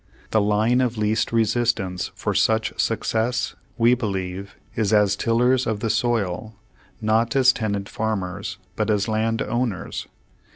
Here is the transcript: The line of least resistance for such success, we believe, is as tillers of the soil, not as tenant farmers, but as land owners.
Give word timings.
The 0.31 0.41
line 0.41 0.81
of 0.81 0.97
least 0.97 1.31
resistance 1.31 2.09
for 2.15 2.33
such 2.33 2.73
success, 2.81 3.53
we 3.77 3.93
believe, 3.93 4.55
is 4.75 4.93
as 4.93 5.15
tillers 5.15 5.67
of 5.67 5.79
the 5.79 5.91
soil, 5.91 6.55
not 7.01 7.35
as 7.35 7.53
tenant 7.53 7.87
farmers, 7.87 8.57
but 8.75 8.89
as 8.89 9.07
land 9.07 9.43
owners. 9.43 10.07